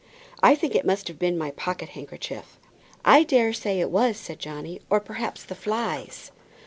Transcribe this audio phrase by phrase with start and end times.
[0.41, 2.57] I think it must have been my pocket handkerchief."
[3.05, 6.31] "I daresay it was," said Johnny; "or perhaps the flies."